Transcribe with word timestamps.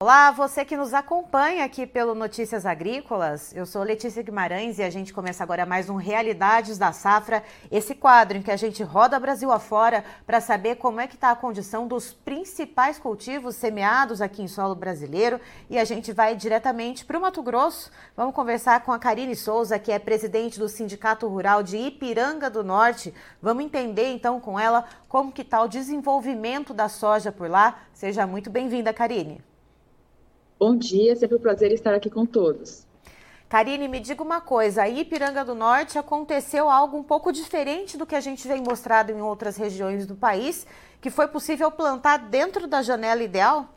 Olá, 0.00 0.30
você 0.30 0.64
que 0.64 0.76
nos 0.76 0.94
acompanha 0.94 1.64
aqui 1.64 1.84
pelo 1.84 2.14
Notícias 2.14 2.64
Agrícolas. 2.64 3.52
Eu 3.52 3.66
sou 3.66 3.82
Letícia 3.82 4.22
Guimarães 4.22 4.78
e 4.78 4.82
a 4.84 4.90
gente 4.90 5.12
começa 5.12 5.42
agora 5.42 5.66
mais 5.66 5.90
um 5.90 5.96
Realidades 5.96 6.78
da 6.78 6.92
Safra, 6.92 7.42
esse 7.68 7.96
quadro 7.96 8.38
em 8.38 8.42
que 8.42 8.52
a 8.52 8.56
gente 8.56 8.80
roda 8.80 9.18
Brasil 9.18 9.50
afora 9.50 10.04
para 10.24 10.40
saber 10.40 10.76
como 10.76 11.00
é 11.00 11.08
que 11.08 11.16
está 11.16 11.32
a 11.32 11.36
condição 11.36 11.88
dos 11.88 12.12
principais 12.12 12.96
cultivos 12.96 13.56
semeados 13.56 14.22
aqui 14.22 14.40
em 14.40 14.46
solo 14.46 14.76
brasileiro 14.76 15.40
e 15.68 15.76
a 15.76 15.84
gente 15.84 16.12
vai 16.12 16.36
diretamente 16.36 17.04
para 17.04 17.18
o 17.18 17.20
Mato 17.20 17.42
Grosso. 17.42 17.90
Vamos 18.16 18.36
conversar 18.36 18.84
com 18.84 18.92
a 18.92 19.00
Karine 19.00 19.34
Souza, 19.34 19.80
que 19.80 19.90
é 19.90 19.98
presidente 19.98 20.60
do 20.60 20.68
Sindicato 20.68 21.26
Rural 21.26 21.60
de 21.60 21.76
Ipiranga 21.76 22.48
do 22.48 22.62
Norte. 22.62 23.12
Vamos 23.42 23.64
entender 23.64 24.12
então 24.12 24.38
com 24.38 24.60
ela 24.60 24.84
como 25.08 25.32
que 25.32 25.42
está 25.42 25.60
o 25.60 25.66
desenvolvimento 25.66 26.72
da 26.72 26.88
soja 26.88 27.32
por 27.32 27.50
lá. 27.50 27.80
Seja 27.92 28.28
muito 28.28 28.48
bem-vinda, 28.48 28.94
Karine. 28.94 29.47
Bom 30.58 30.76
dia, 30.76 31.14
sempre 31.14 31.36
um 31.36 31.40
prazer 31.40 31.70
estar 31.70 31.94
aqui 31.94 32.10
com 32.10 32.26
todos. 32.26 32.84
Karine, 33.48 33.86
me 33.86 34.00
diga 34.00 34.22
uma 34.22 34.40
coisa, 34.40 34.82
aí 34.82 35.00
Ipiranga 35.00 35.44
do 35.44 35.54
Norte 35.54 35.96
aconteceu 35.98 36.68
algo 36.68 36.98
um 36.98 37.02
pouco 37.02 37.32
diferente 37.32 37.96
do 37.96 38.04
que 38.04 38.14
a 38.14 38.20
gente 38.20 38.46
vem 38.46 38.60
mostrado 38.60 39.12
em 39.12 39.22
outras 39.22 39.56
regiões 39.56 40.04
do 40.04 40.16
país, 40.16 40.66
que 41.00 41.10
foi 41.10 41.28
possível 41.28 41.70
plantar 41.70 42.28
dentro 42.28 42.66
da 42.66 42.82
janela 42.82 43.22
ideal? 43.22 43.72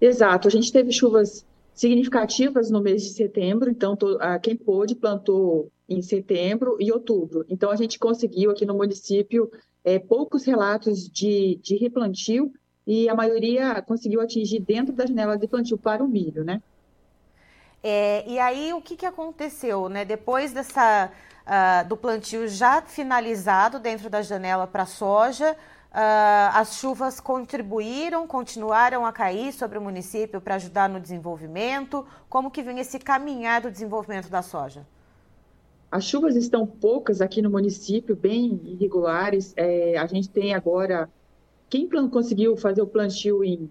Exato, 0.00 0.48
a 0.48 0.50
gente 0.50 0.72
teve 0.72 0.90
chuvas 0.90 1.46
significativas 1.74 2.70
no 2.70 2.80
mês 2.80 3.02
de 3.02 3.10
setembro, 3.10 3.70
então 3.70 3.96
quem 4.42 4.56
pôde 4.56 4.94
plantou 4.94 5.70
em 5.88 6.00
setembro 6.00 6.78
e 6.80 6.90
outubro. 6.90 7.44
Então 7.48 7.70
a 7.70 7.76
gente 7.76 7.98
conseguiu 7.98 8.50
aqui 8.50 8.64
no 8.64 8.74
município 8.74 9.50
é, 9.84 9.98
poucos 9.98 10.44
relatos 10.44 11.08
de, 11.08 11.60
de 11.62 11.76
replantio 11.76 12.52
e 12.90 13.08
a 13.08 13.14
maioria 13.14 13.80
conseguiu 13.82 14.20
atingir 14.20 14.58
dentro 14.58 14.92
da 14.92 15.06
janela 15.06 15.38
de 15.38 15.46
plantio 15.46 15.78
para 15.78 16.02
o 16.02 16.08
milho, 16.08 16.42
né? 16.42 16.60
É, 17.80 18.24
e 18.26 18.36
aí 18.40 18.72
o 18.72 18.82
que, 18.82 18.96
que 18.96 19.06
aconteceu, 19.06 19.88
né? 19.88 20.04
Depois 20.04 20.52
dessa 20.52 21.08
uh, 21.08 21.88
do 21.88 21.96
plantio 21.96 22.48
já 22.48 22.82
finalizado 22.82 23.78
dentro 23.78 24.10
da 24.10 24.22
janela 24.22 24.66
para 24.66 24.86
soja, 24.86 25.52
uh, 25.52 26.50
as 26.52 26.78
chuvas 26.80 27.20
contribuíram, 27.20 28.26
continuaram 28.26 29.06
a 29.06 29.12
cair 29.12 29.52
sobre 29.52 29.78
o 29.78 29.80
município 29.80 30.40
para 30.40 30.56
ajudar 30.56 30.88
no 30.88 30.98
desenvolvimento. 30.98 32.04
Como 32.28 32.50
que 32.50 32.60
vem 32.60 32.80
esse 32.80 32.98
caminhar 32.98 33.60
do 33.60 33.70
desenvolvimento 33.70 34.28
da 34.28 34.42
soja? 34.42 34.84
As 35.92 36.02
chuvas 36.02 36.34
estão 36.34 36.66
poucas 36.66 37.20
aqui 37.20 37.40
no 37.40 37.50
município, 37.50 38.16
bem 38.16 38.60
irregulares. 38.64 39.54
É, 39.56 39.96
a 39.96 40.06
gente 40.06 40.28
tem 40.28 40.54
agora 40.54 41.08
quem 41.70 41.88
conseguiu 42.10 42.56
fazer 42.56 42.82
o 42.82 42.86
plantio 42.86 43.44
em, 43.44 43.70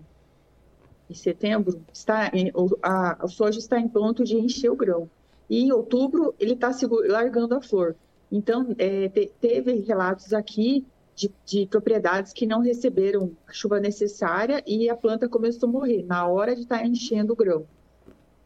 em 1.09 1.13
setembro, 1.13 1.81
está 1.93 2.31
em, 2.33 2.49
a, 2.81 3.25
a 3.25 3.27
soja 3.27 3.59
está 3.59 3.77
em 3.77 3.89
ponto 3.89 4.23
de 4.23 4.37
encher 4.37 4.71
o 4.71 4.75
grão. 4.75 5.09
E 5.49 5.59
em 5.63 5.71
outubro 5.73 6.33
ele 6.39 6.53
está 6.53 6.71
largando 7.07 7.55
a 7.55 7.61
flor. 7.61 7.95
Então, 8.31 8.73
é, 8.77 9.09
te, 9.09 9.31
teve 9.41 9.73
relatos 9.79 10.33
aqui 10.33 10.85
de, 11.15 11.29
de, 11.45 11.65
propriedades 11.65 12.31
que 12.31 12.45
não 12.45 12.61
receberam 12.61 13.31
a 13.45 13.51
chuva 13.51 13.79
necessária 13.79 14.63
e 14.65 14.89
a 14.89 14.95
planta 14.95 15.27
começou 15.27 15.67
a 15.67 15.71
morrer 15.71 16.03
na 16.03 16.25
hora 16.25 16.55
de 16.55 16.61
estar 16.61 16.79
tá 16.79 16.85
enchendo 16.85 17.33
o 17.33 17.35
grão. 17.35 17.65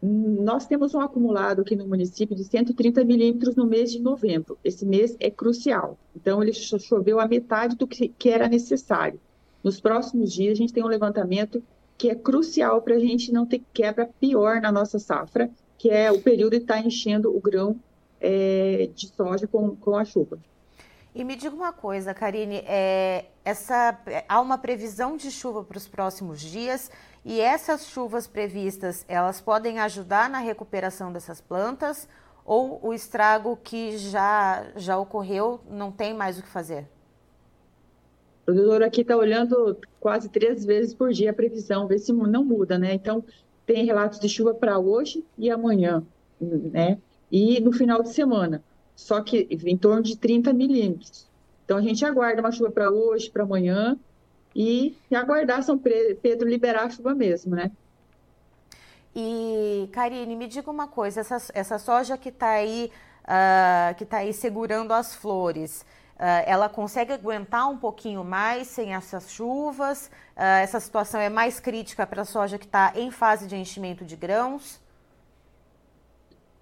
Nós 0.01 0.65
temos 0.65 0.95
um 0.95 0.99
acumulado 0.99 1.61
aqui 1.61 1.75
no 1.75 1.87
município 1.87 2.35
de 2.35 2.43
130 2.43 3.05
milímetros 3.05 3.55
no 3.55 3.65
mês 3.65 3.91
de 3.91 3.99
novembro. 4.01 4.57
Esse 4.63 4.85
mês 4.85 5.15
é 5.19 5.29
crucial. 5.29 5.97
Então, 6.15 6.41
ele 6.41 6.51
choveu 6.51 7.19
a 7.19 7.27
metade 7.27 7.77
do 7.77 7.87
que, 7.87 8.09
que 8.09 8.29
era 8.29 8.49
necessário. 8.49 9.19
Nos 9.63 9.79
próximos 9.79 10.33
dias, 10.33 10.53
a 10.53 10.55
gente 10.55 10.73
tem 10.73 10.83
um 10.83 10.87
levantamento 10.87 11.63
que 11.97 12.09
é 12.09 12.15
crucial 12.15 12.81
para 12.81 12.95
a 12.95 12.99
gente 12.99 13.31
não 13.31 13.45
ter 13.45 13.63
quebra 13.73 14.09
pior 14.19 14.59
na 14.59 14.71
nossa 14.71 14.99
safra, 14.99 15.49
que 15.77 15.89
é 15.89 16.11
o 16.11 16.21
período 16.21 16.51
de 16.51 16.63
estar 16.63 16.81
tá 16.81 16.85
enchendo 16.85 17.35
o 17.35 17.39
grão 17.39 17.79
é, 18.19 18.89
de 18.93 19.07
soja 19.07 19.47
com, 19.47 19.75
com 19.75 19.95
a 19.95 20.03
chuva. 20.03 20.37
E 21.15 21.23
me 21.23 21.35
diga 21.35 21.55
uma 21.55 21.71
coisa, 21.71 22.13
Karine, 22.13 22.63
é, 22.65 23.25
essa, 23.45 23.97
há 24.27 24.41
uma 24.41 24.57
previsão 24.57 25.15
de 25.15 25.29
chuva 25.29 25.63
para 25.63 25.77
os 25.77 25.87
próximos 25.87 26.41
dias 26.41 26.89
e 27.23 27.39
essas 27.39 27.85
chuvas 27.85 28.25
previstas, 28.25 29.05
elas 29.07 29.39
podem 29.39 29.79
ajudar 29.79 30.27
na 30.29 30.39
recuperação 30.39 31.13
dessas 31.13 31.39
plantas 31.39 32.07
ou 32.43 32.79
o 32.83 32.93
estrago 32.93 33.57
que 33.63 33.97
já, 33.97 34.65
já 34.75 34.97
ocorreu 34.97 35.61
não 35.69 35.91
tem 35.91 36.13
mais 36.15 36.39
o 36.39 36.41
que 36.41 36.49
fazer? 36.49 36.87
O 38.43 38.45
produtor 38.45 38.83
aqui 38.83 39.01
está 39.01 39.15
olhando 39.15 39.77
quase 39.99 40.27
três 40.29 40.65
vezes 40.65 40.93
por 40.93 41.11
dia 41.11 41.31
a 41.31 41.33
previsão, 41.33 41.87
ver 41.87 41.99
se 41.99 42.11
não 42.11 42.43
muda, 42.43 42.77
né? 42.77 42.93
Então, 42.93 43.23
tem 43.65 43.85
relatos 43.85 44.19
de 44.19 44.27
chuva 44.27 44.53
para 44.53 44.77
hoje 44.77 45.23
e 45.37 45.49
amanhã, 45.49 46.03
né? 46.39 46.97
E 47.31 47.59
no 47.61 47.71
final 47.71 48.03
de 48.03 48.09
semana, 48.09 48.61
só 48.95 49.21
que 49.21 49.47
em 49.49 49.77
torno 49.77 50.03
de 50.03 50.17
30 50.17 50.51
milímetros. 50.51 51.25
Então, 51.63 51.77
a 51.77 51.81
gente 51.81 52.03
aguarda 52.03 52.41
uma 52.41 52.51
chuva 52.51 52.69
para 52.69 52.91
hoje, 52.91 53.31
para 53.31 53.43
amanhã, 53.43 53.97
e, 54.53 54.95
e 55.09 55.15
aguardar 55.15 55.63
São 55.63 55.77
Pedro 55.77 56.47
liberar 56.47 56.83
a 56.83 56.89
chuva 56.89 57.15
mesmo, 57.15 57.55
né? 57.55 57.71
E, 59.15 59.87
Karine, 59.91 60.35
me 60.35 60.47
diga 60.47 60.69
uma 60.69 60.87
coisa, 60.87 61.21
essa, 61.21 61.37
essa 61.53 61.79
soja 61.79 62.17
que 62.17 62.29
está 62.29 62.49
aí, 62.49 62.91
uh, 63.23 64.05
tá 64.05 64.17
aí 64.17 64.33
segurando 64.33 64.91
as 64.91 65.15
flores, 65.15 65.85
ela 66.45 66.69
consegue 66.69 67.11
aguentar 67.11 67.69
um 67.69 67.77
pouquinho 67.77 68.23
mais 68.23 68.67
sem 68.67 68.93
essas 68.93 69.31
chuvas? 69.31 70.07
Uh, 70.35 70.61
essa 70.61 70.79
situação 70.79 71.19
é 71.19 71.29
mais 71.29 71.59
crítica 71.59 72.05
para 72.05 72.21
a 72.21 72.25
soja 72.25 72.57
que 72.57 72.65
está 72.65 72.93
em 72.95 73.11
fase 73.11 73.47
de 73.47 73.55
enchimento 73.55 74.05
de 74.05 74.15
grãos? 74.15 74.81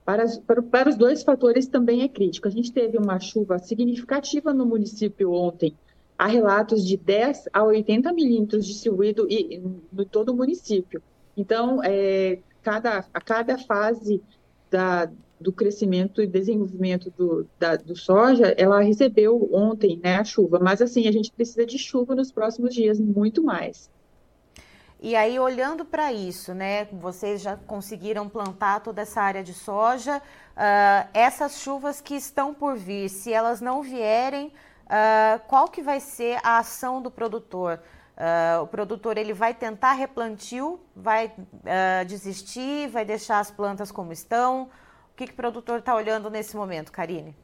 Para, 0.04 0.26
para, 0.46 0.62
para, 0.62 0.90
os 0.90 0.96
dois 0.96 1.24
fatores 1.24 1.68
também 1.68 2.02
é 2.02 2.08
crítico. 2.08 2.48
A 2.48 2.52
gente 2.52 2.72
teve 2.72 2.98
uma 2.98 3.20
chuva 3.20 3.60
significativa 3.60 4.54
no 4.54 4.66
município 4.66 5.32
ontem. 5.32 5.76
Há 6.18 6.28
relatos 6.28 6.86
de 6.86 6.98
10 6.98 7.50
a 7.54 7.64
80 7.64 8.12
milímetros 8.14 8.66
de 8.66 8.74
silvído 8.74 9.28
em 9.30 9.82
todo 10.12 10.30
o 10.30 10.36
município. 10.36 11.02
Então, 11.36 11.82
é, 11.84 12.40
cada, 12.62 13.06
a 13.14 13.22
cada 13.22 13.58
fase 13.58 14.22
da, 14.70 15.10
do 15.42 15.52
crescimento 15.52 16.22
e 16.22 16.28
desenvolvimento 16.28 17.12
do, 17.12 17.48
da, 17.60 17.76
do 17.76 17.96
soja, 17.96 18.56
ela 18.58 18.82
recebeu 18.82 19.50
ontem 19.52 20.00
né, 20.02 20.18
a 20.18 20.24
chuva, 20.24 20.60
mas 20.60 20.82
assim, 20.82 21.08
a 21.08 21.12
gente 21.12 21.32
precisa 21.32 21.66
de 21.66 21.78
chuva 21.78 22.16
nos 22.16 22.32
próximos 22.32 22.74
dias, 22.74 23.00
muito 23.00 23.44
mais. 23.44 23.90
E 25.04 25.16
aí, 25.16 25.40
olhando 25.40 25.84
para 25.84 26.14
isso, 26.14 26.54
né, 26.54 26.86
vocês 26.92 27.42
já 27.42 27.58
conseguiram 27.58 28.30
plantar 28.30 28.82
toda 28.82 29.02
essa 29.02 29.20
área 29.20 29.44
de 29.44 29.52
soja, 29.52 30.18
uh, 30.18 31.10
essas 31.12 31.58
chuvas 31.58 32.00
que 32.00 32.14
estão 32.14 32.54
por 32.54 32.78
vir, 32.78 33.10
se 33.10 33.34
elas 33.34 33.60
não 33.62 33.82
vierem, 33.82 34.50
uh, 34.86 35.42
qual 35.48 35.68
que 35.68 35.82
vai 35.82 36.00
ser 36.00 36.38
a 36.44 36.60
ação 36.60 37.02
do 37.02 37.10
produtor? 37.10 37.80
Uh, 38.16 38.62
o 38.62 38.68
produtor 38.68 39.18
ele 39.18 39.34
vai 39.34 39.56
tentar 39.56 39.94
replantio, 39.94 40.80
vai 40.96 41.32
desistir, 42.06 42.88
vai 42.90 43.04
deixar 43.04 43.40
as 43.40 43.50
plantas 43.50 43.92
como 43.92 44.14
estão? 44.14 44.70
Que, 45.22 45.28
que 45.28 45.34
o 45.34 45.36
produtor 45.36 45.80
está 45.80 45.96
olhando 45.96 46.30
nesse 46.30 46.56
momento, 46.56 46.92
Karine? 46.92 47.36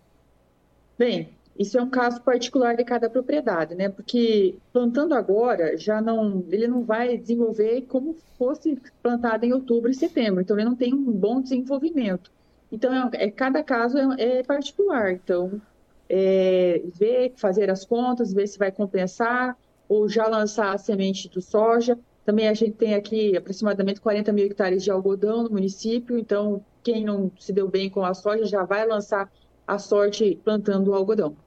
Bem, 0.97 1.29
isso 1.57 1.77
é 1.77 1.81
um 1.81 1.89
caso 1.89 2.21
particular 2.21 2.75
de 2.75 2.83
cada 2.83 3.09
propriedade, 3.09 3.75
né? 3.75 3.89
Porque 3.89 4.55
plantando 4.73 5.13
agora 5.13 5.77
já 5.77 6.01
não, 6.01 6.43
ele 6.49 6.67
não 6.67 6.83
vai 6.83 7.17
desenvolver 7.17 7.83
como 7.83 8.15
fosse 8.37 8.79
plantado 9.01 9.45
em 9.45 9.53
outubro 9.53 9.91
e 9.91 9.93
setembro. 9.93 10.41
Então 10.41 10.57
ele 10.57 10.65
não 10.65 10.75
tem 10.75 10.93
um 10.93 11.11
bom 11.11 11.41
desenvolvimento. 11.41 12.31
Então 12.71 12.91
é, 12.93 13.25
é 13.25 13.31
cada 13.31 13.63
caso 13.63 13.97
é, 13.97 14.39
é 14.39 14.43
particular. 14.43 15.13
Então 15.13 15.61
é, 16.09 16.81
ver, 16.95 17.33
fazer 17.37 17.69
as 17.69 17.85
contas, 17.85 18.33
ver 18.33 18.47
se 18.47 18.57
vai 18.57 18.71
compensar 18.71 19.55
ou 19.87 20.09
já 20.09 20.27
lançar 20.27 20.73
a 20.73 20.77
semente 20.77 21.29
do 21.29 21.41
soja. 21.41 21.97
Também 22.27 22.49
a 22.49 22.53
gente 22.53 22.73
tem 22.73 22.93
aqui 22.93 23.37
aproximadamente 23.37 24.01
40 24.01 24.33
mil 24.33 24.45
hectares 24.45 24.83
de 24.83 24.91
algodão 24.91 25.43
no 25.43 25.49
município. 25.49 26.19
Então 26.19 26.61
quem 26.83 27.05
não 27.05 27.31
se 27.39 27.53
deu 27.53 27.69
bem 27.69 27.89
com 27.89 28.03
a 28.03 28.13
soja 28.13 28.43
já 28.45 28.65
vai 28.65 28.85
lançar 28.85 29.31
a 29.65 29.79
sorte 29.79 30.37
plantando 30.43 30.91
o 30.91 30.93
algodão. 30.93 31.37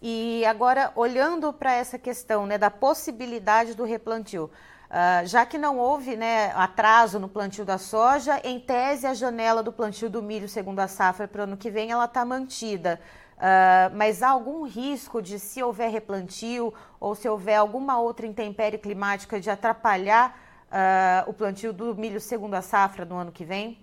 E 0.00 0.44
agora, 0.44 0.92
olhando 0.94 1.52
para 1.52 1.72
essa 1.74 1.98
questão 1.98 2.46
né, 2.46 2.56
da 2.56 2.70
possibilidade 2.70 3.74
do 3.74 3.82
replantio, 3.82 4.44
uh, 4.88 5.26
já 5.26 5.44
que 5.44 5.58
não 5.58 5.78
houve 5.78 6.14
né, 6.14 6.52
atraso 6.54 7.18
no 7.18 7.28
plantio 7.28 7.64
da 7.64 7.76
soja, 7.76 8.40
em 8.44 8.60
tese 8.60 9.04
a 9.04 9.14
janela 9.14 9.64
do 9.64 9.72
plantio 9.72 10.08
do 10.08 10.22
milho, 10.22 10.48
segundo 10.48 10.78
a 10.78 10.86
safra, 10.86 11.26
para 11.26 11.40
o 11.40 11.42
ano 11.42 11.56
que 11.56 11.72
vem, 11.72 11.90
ela 11.90 12.04
está 12.04 12.24
mantida. 12.24 13.00
Uh, 13.42 13.90
mas 13.96 14.22
há 14.22 14.30
algum 14.30 14.62
risco 14.62 15.20
de, 15.20 15.36
se 15.36 15.60
houver 15.60 15.90
replantio 15.90 16.72
ou 17.00 17.12
se 17.12 17.28
houver 17.28 17.56
alguma 17.56 18.00
outra 18.00 18.24
intempérie 18.24 18.78
climática, 18.78 19.40
de 19.40 19.50
atrapalhar 19.50 20.38
uh, 20.68 21.28
o 21.28 21.34
plantio 21.34 21.72
do 21.72 21.92
milho 21.96 22.20
segundo 22.20 22.54
a 22.54 22.62
safra 22.62 23.04
no 23.04 23.16
ano 23.16 23.32
que 23.32 23.44
vem? 23.44 23.78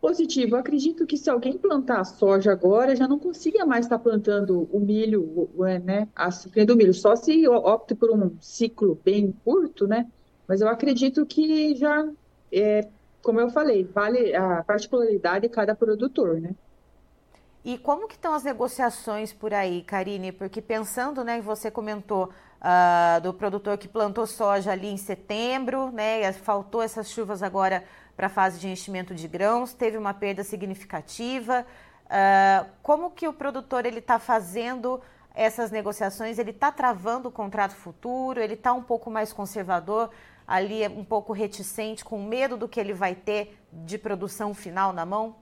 Positivo. 0.00 0.56
Acredito 0.56 1.06
que 1.06 1.16
se 1.16 1.30
alguém 1.30 1.56
plantar 1.56 2.02
soja 2.02 2.50
agora, 2.50 2.96
já 2.96 3.06
não 3.06 3.16
consiga 3.16 3.64
mais 3.64 3.86
estar 3.86 4.00
plantando 4.00 4.68
o 4.72 4.80
milho, 4.80 5.48
né? 5.84 6.08
A 6.12 6.32
safra 6.32 6.66
do 6.66 6.74
milho, 6.74 6.92
só 6.92 7.14
se 7.14 7.46
opte 7.46 7.94
por 7.94 8.10
um 8.10 8.36
ciclo 8.40 8.98
bem 9.04 9.32
curto, 9.44 9.86
né? 9.86 10.10
Mas 10.48 10.60
eu 10.60 10.66
acredito 10.66 11.24
que 11.24 11.76
já, 11.76 12.10
é, 12.50 12.88
como 13.22 13.38
eu 13.38 13.50
falei, 13.50 13.84
vale 13.84 14.34
a 14.34 14.64
particularidade 14.64 15.46
de 15.46 15.54
cada 15.54 15.76
produtor, 15.76 16.40
né? 16.40 16.56
E 17.64 17.78
como 17.78 18.08
que 18.08 18.14
estão 18.14 18.34
as 18.34 18.42
negociações 18.42 19.32
por 19.32 19.54
aí, 19.54 19.82
Karine? 19.82 20.32
Porque 20.32 20.60
pensando, 20.60 21.22
né, 21.22 21.40
você 21.40 21.70
comentou 21.70 22.24
uh, 22.24 23.20
do 23.20 23.32
produtor 23.32 23.78
que 23.78 23.86
plantou 23.86 24.26
soja 24.26 24.72
ali 24.72 24.88
em 24.88 24.96
setembro, 24.96 25.92
né, 25.92 26.32
faltou 26.32 26.82
essas 26.82 27.08
chuvas 27.08 27.40
agora 27.40 27.84
para 28.16 28.26
a 28.26 28.30
fase 28.30 28.58
de 28.58 28.68
enchimento 28.68 29.14
de 29.14 29.28
grãos, 29.28 29.72
teve 29.72 29.96
uma 29.96 30.12
perda 30.12 30.42
significativa. 30.42 31.64
Uh, 32.06 32.68
como 32.82 33.12
que 33.12 33.28
o 33.28 33.32
produtor 33.32 33.86
ele 33.86 34.00
está 34.00 34.18
fazendo 34.18 35.00
essas 35.32 35.70
negociações? 35.70 36.38
Ele 36.38 36.50
está 36.50 36.72
travando 36.72 37.28
o 37.28 37.32
contrato 37.32 37.76
futuro? 37.76 38.40
Ele 38.40 38.54
está 38.54 38.72
um 38.72 38.82
pouco 38.82 39.08
mais 39.08 39.32
conservador, 39.32 40.10
ali 40.46 40.86
um 40.88 41.04
pouco 41.04 41.32
reticente, 41.32 42.04
com 42.04 42.20
medo 42.22 42.56
do 42.56 42.68
que 42.68 42.80
ele 42.80 42.92
vai 42.92 43.14
ter 43.14 43.56
de 43.72 43.96
produção 43.96 44.52
final 44.52 44.92
na 44.92 45.06
mão? 45.06 45.41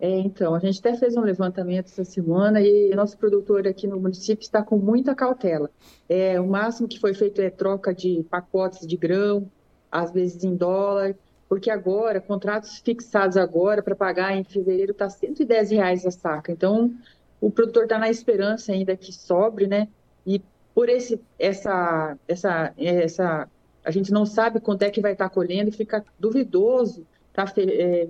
É, 0.00 0.18
então, 0.20 0.54
a 0.54 0.60
gente 0.60 0.78
até 0.78 0.94
fez 0.96 1.16
um 1.16 1.22
levantamento 1.22 1.86
essa 1.86 2.04
semana 2.04 2.60
e 2.60 2.94
nosso 2.94 3.18
produtor 3.18 3.66
aqui 3.66 3.86
no 3.88 3.98
município 3.98 4.42
está 4.42 4.62
com 4.62 4.76
muita 4.76 5.14
cautela. 5.14 5.70
É, 6.08 6.40
o 6.40 6.46
máximo 6.46 6.86
que 6.86 7.00
foi 7.00 7.14
feito 7.14 7.40
é 7.40 7.50
troca 7.50 7.92
de 7.92 8.24
pacotes 8.30 8.86
de 8.86 8.96
grão, 8.96 9.50
às 9.90 10.12
vezes 10.12 10.44
em 10.44 10.54
dólar, 10.54 11.16
porque 11.48 11.70
agora, 11.70 12.20
contratos 12.20 12.78
fixados 12.78 13.36
agora 13.36 13.82
para 13.82 13.96
pagar 13.96 14.36
em 14.36 14.44
fevereiro 14.44 14.92
está 14.92 15.08
110 15.08 15.70
reais 15.72 16.06
a 16.06 16.10
saca. 16.12 16.52
Então, 16.52 16.94
o 17.40 17.50
produtor 17.50 17.84
está 17.84 17.98
na 17.98 18.08
esperança 18.08 18.72
ainda 18.72 18.96
que 18.96 19.12
sobre, 19.12 19.66
né? 19.66 19.88
E 20.24 20.40
por 20.74 20.88
esse, 20.88 21.20
essa, 21.38 22.16
essa, 22.28 22.72
essa, 22.76 23.48
a 23.84 23.90
gente 23.90 24.12
não 24.12 24.24
sabe 24.24 24.60
quanto 24.60 24.82
é 24.82 24.90
que 24.90 25.00
vai 25.00 25.12
estar 25.12 25.28
tá 25.28 25.34
colhendo, 25.34 25.72
fica 25.72 26.04
duvidoso 26.20 27.04
tá 27.32 27.52
é, 27.56 28.08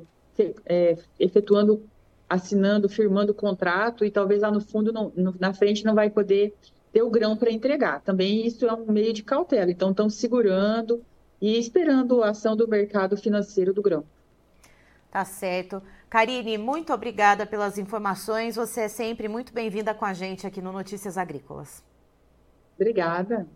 é, 0.67 0.97
efetuando, 1.19 1.83
assinando, 2.29 2.89
firmando 2.89 3.33
o 3.33 3.35
contrato 3.35 4.05
e 4.05 4.11
talvez 4.11 4.43
lá 4.43 4.51
no 4.51 4.61
fundo, 4.61 4.93
não, 4.93 5.13
no, 5.17 5.35
na 5.39 5.53
frente, 5.53 5.85
não 5.85 5.95
vai 5.95 6.11
poder 6.11 6.55
ter 6.93 7.03
o 7.03 7.11
grão 7.11 7.37
para 7.37 7.51
entregar. 7.51 8.01
Também 8.01 8.47
isso 8.47 8.67
é 8.67 8.73
um 8.73 8.91
meio 8.91 9.13
de 9.13 9.23
cautela. 9.23 9.71
Então, 9.71 9.91
estão 9.91 10.09
segurando, 10.09 11.03
e 11.41 11.59
esperando 11.59 12.23
a 12.23 12.31
ação 12.31 12.57
do 12.57 12.69
mercado 12.69 13.17
financeiro 13.17 13.73
do 13.73 13.83
grão. 13.83 14.05
Tá 15.11 15.25
certo. 15.25 15.83
Karine, 16.11 16.59
muito 16.59 16.93
obrigada 16.93 17.47
pelas 17.47 17.79
informações. 17.79 18.57
Você 18.57 18.83
é 18.83 18.89
sempre 18.89 19.29
muito 19.29 19.53
bem-vinda 19.53 19.95
com 19.95 20.05
a 20.05 20.13
gente 20.13 20.47
aqui 20.47 20.61
no 20.61 20.73
Notícias 20.73 21.17
Agrícolas. 21.17 21.83
Obrigada. 22.77 23.47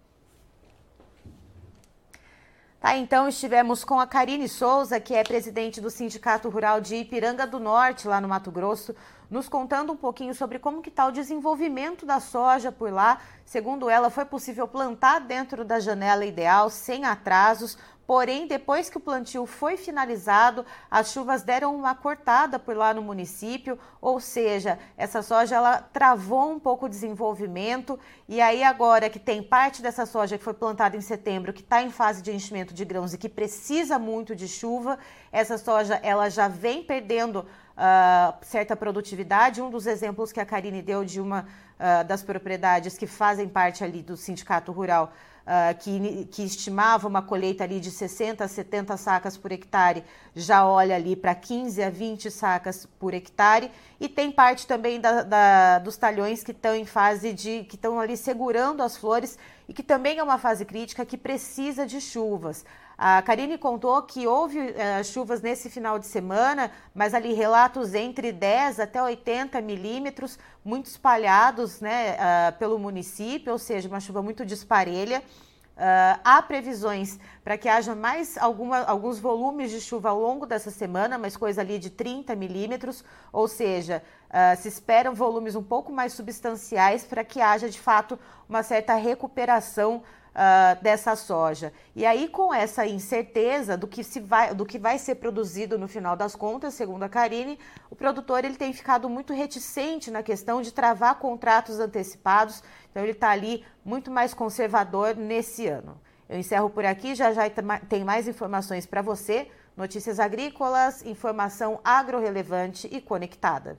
Tá, 2.83 2.97
então 2.97 3.29
estivemos 3.29 3.85
com 3.85 4.01
a 4.01 4.09
Karine 4.09 4.49
Souza, 4.49 4.99
que 4.99 5.15
é 5.15 5.23
presidente 5.23 5.81
do 5.81 5.89
Sindicato 5.89 6.49
Rural 6.49 6.81
de 6.81 6.97
Ipiranga 6.97 7.47
do 7.47 7.61
Norte, 7.61 8.09
lá 8.09 8.21
no 8.21 8.27
Mato 8.27 8.51
Grosso, 8.51 8.93
nos 9.33 9.49
contando 9.49 9.95
um 9.95 9.97
pouquinho 9.97 10.35
sobre 10.35 10.59
como 10.59 10.83
que 10.83 10.91
está 10.91 11.07
o 11.07 11.11
desenvolvimento 11.11 12.05
da 12.05 12.21
soja 12.21 12.71
por 12.71 12.93
lá. 12.93 13.19
Segundo 13.47 13.89
ela, 13.89 14.11
foi 14.11 14.27
possível 14.27 14.69
plantar 14.69 15.21
dentro 15.21 15.65
da 15.65 15.81
janela 15.81 16.27
ideal, 16.27 16.69
sem 16.69 17.07
atrasos, 17.07 17.79
Porém, 18.07 18.49
depois 18.49 18.91
que 18.91 18.99
o 18.99 19.01
plantio 19.01 19.47
foi 19.47 19.77
finalizado, 19.77 20.67
as 20.91 21.13
chuvas 21.13 21.43
deram 21.43 21.75
uma 21.75 21.95
cortada 21.95 22.59
por 22.59 22.77
lá 22.77 22.93
no 22.93 23.01
município, 23.01 23.79
ou 24.01 24.19
seja, 24.19 24.79
essa 24.97 25.23
soja 25.23 25.57
ela 25.57 25.79
travou 25.79 26.51
um 26.51 26.59
pouco 26.59 26.87
o 26.87 26.89
desenvolvimento. 26.89 27.99
E 28.29 28.41
aí 28.41 28.63
agora 28.65 29.09
que 29.09 29.21
tem 29.21 29.43
parte 29.43 29.81
dessa 29.81 30.05
soja 30.05 30.37
que 30.37 30.45
foi 30.45 30.53
plantada 30.53 30.97
em 30.97 31.01
setembro, 31.01 31.53
que 31.53 31.63
está 31.63 31.81
em 31.81 31.91
fase 31.91 32.21
de 32.21 32.33
enchimento 32.33 32.75
de 32.75 32.85
grãos 32.85 33.15
e 33.15 33.19
que 33.19 33.29
precisa 33.29 33.99
muito 33.99 34.35
de 34.35 34.49
chuva, 34.49 34.99
essa 35.31 35.57
soja 35.57 35.95
ela 36.03 36.29
já 36.29 36.49
vem 36.49 36.83
perdendo 36.83 37.47
uh, 37.77 38.35
certa 38.43 38.77
produtividade. 38.77 39.61
Um 39.61 39.71
dos 39.71 39.87
exemplos 39.87 40.33
que 40.33 40.41
a 40.41 40.47
Karine 40.47 40.83
deu 40.83 41.05
de 41.05 41.21
uma 41.21 41.41
uh, 41.43 42.05
das 42.05 42.23
propriedades 42.23 42.97
que 42.97 43.07
fazem 43.07 43.49
parte 43.49 43.85
ali 43.85 44.03
do 44.03 44.17
sindicato 44.17 44.73
rural 44.73 45.13
uh, 45.43 45.79
que, 45.79 46.25
que 46.27 46.43
estimava 46.43 47.09
uma 47.09 47.23
colheita 47.23 47.65
ali 47.65 47.81
de 47.81 47.91
60 47.91 48.45
a 48.45 48.49
70 48.49 48.97
sacas 48.97 49.37
por 49.37 49.53
hectare, 49.53 50.05
já 50.35 50.67
olha 50.67 50.97
ali 50.97 51.17
para 51.17 51.35
15 51.35 51.83
a 51.83 51.91
20 51.91 52.31
sacas 52.31 52.87
por 52.99 53.15
hectare. 53.15 53.71
E 54.01 54.09
tem 54.09 54.31
parte 54.31 54.67
também 54.67 55.01
da, 55.01 55.23
da, 55.23 55.79
dos 55.79 55.97
talhões 55.97 56.43
que 56.43 56.53
estão 56.53 56.75
em 56.75 56.85
fase 56.85 57.33
de. 57.33 57.65
que 57.65 57.77
estão 57.77 58.01
ali 58.01 58.17
segurando 58.17 58.83
as 58.83 58.97
flores 58.97 59.39
e 59.69 59.73
que 59.73 59.83
também 59.83 60.19
é 60.19 60.23
uma 60.23 60.39
fase 60.39 60.65
crítica 60.65 61.05
que 61.05 61.17
precisa 61.17 61.87
de 61.87 62.01
chuvas. 62.01 62.65
A 63.05 63.21
Karine 63.21 63.59
contou 63.59 64.01
que 64.03 64.29
houve 64.29 64.61
uh, 64.61 65.03
chuvas 65.03 65.43
nesse 65.43 65.69
final 65.69 65.99
de 65.99 66.07
semana, 66.07 66.71
mas 66.95 67.15
ali 67.15 67.33
relatos 67.33 67.95
entre 67.95 68.31
10 68.31 68.79
até 68.79 69.03
80 69.03 69.61
milímetros, 69.61 70.39
muito 70.65 70.87
espalhados 70.87 71.81
né, 71.81 72.13
uh, 72.15 72.57
pelo 72.61 72.79
município, 72.79 73.53
ou 73.53 73.59
seja, 73.59 73.89
uma 73.89 73.99
chuva 73.99 74.23
muito 74.23 74.47
disparelha. 74.47 75.19
Uh, 75.19 76.21
há 76.23 76.41
previsões 76.43 77.19
para 77.43 77.59
que 77.59 77.69
haja 77.69 77.93
mais 77.93 78.39
alguma, 78.39 78.85
alguns 78.85 79.19
volumes 79.19 79.73
de 79.73 79.81
chuva 79.81 80.11
ao 80.11 80.21
longo 80.21 80.47
dessa 80.47 80.71
semana, 80.71 81.19
mas 81.19 81.37
coisa 81.37 81.61
ali 81.61 81.81
de 81.81 81.91
30 81.91 82.37
milímetros, 82.37 83.05
ou 83.33 83.49
seja, 83.49 84.01
uh, 84.29 84.57
se 84.63 84.69
esperam 84.69 85.13
volumes 85.13 85.57
um 85.57 85.63
pouco 85.63 85.91
mais 85.91 86.13
substanciais 86.13 87.03
para 87.03 87.25
que 87.25 87.41
haja 87.41 87.69
de 87.69 87.81
fato 87.81 88.17
uma 88.49 88.63
certa 88.63 88.95
recuperação 88.95 90.05
uh, 90.33 90.83
dessa 90.83 91.15
soja. 91.15 91.73
E 91.95 92.05
aí, 92.05 92.29
com 92.29 92.53
essa 92.53 92.87
incerteza 92.87 93.77
do 93.77 93.87
que, 93.87 94.03
se 94.03 94.21
vai, 94.21 94.55
do 94.55 94.65
que 94.65 94.79
vai 94.79 94.99
ser 94.99 95.17
produzido 95.17 95.79
no 95.79 95.89
final 95.89 96.17
das 96.17 96.35
contas, 96.35 96.75
segundo 96.75 97.03
a 97.03 97.09
Karine, 97.09 97.59
o 97.91 97.97
produtor 97.97 98.45
ele 98.45 98.57
tem 98.57 98.73
ficado 98.73 99.09
muito 99.09 99.33
reticente 99.33 100.11
na 100.11 100.23
questão 100.23 100.63
de 100.63 100.73
travar 100.73 101.19
contratos 101.19 101.79
antecipados, 101.79 102.63
então 102.91 103.03
ele 103.03 103.13
está 103.13 103.31
ali 103.31 103.65
muito 103.85 104.11
mais 104.11 104.35
conservador 104.35 105.17
nesse 105.17 105.67
ano. 105.67 106.01
Eu 106.29 106.39
encerro 106.39 106.71
por 106.71 106.85
aqui, 106.85 107.15
já 107.15 107.33
já 107.33 107.43
tem 107.89 108.05
mais 108.05 108.27
informações 108.27 108.87
para 108.87 109.03
você. 109.03 109.49
Notícias 109.77 110.19
agrícolas, 110.19 111.05
informação 111.05 111.81
agro-relevante 111.85 112.89
e 112.91 113.01
conectada. 113.01 113.79